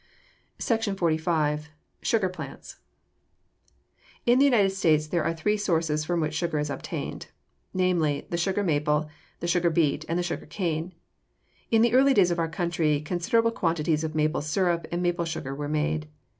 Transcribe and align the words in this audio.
SECTION 0.57 0.95
XLV. 0.95 1.67
SUGAR 2.01 2.29
PLANTS 2.29 2.77
In 4.25 4.39
the 4.39 4.45
United 4.45 4.71
States 4.71 5.05
there 5.05 5.23
are 5.23 5.31
three 5.35 5.57
sources 5.57 6.05
from 6.05 6.19
which 6.21 6.33
sugar 6.33 6.57
is 6.57 6.71
obtained; 6.71 7.27
namely, 7.71 8.25
the 8.31 8.37
sugar 8.37 8.63
maple, 8.63 9.07
the 9.41 9.47
sugar 9.47 9.69
beet, 9.69 10.03
and 10.09 10.17
the 10.17 10.23
sugar 10.23 10.47
cane. 10.47 10.95
In 11.69 11.83
the 11.83 11.93
early 11.93 12.15
days 12.15 12.31
of 12.31 12.39
our 12.39 12.49
country 12.49 12.99
considerable 12.99 13.51
quantities 13.51 14.03
of 14.03 14.15
maple 14.15 14.41
sirup 14.41 14.87
and 14.91 15.03
maple 15.03 15.25
sugar 15.25 15.53
were 15.53 15.69
made. 15.69 16.07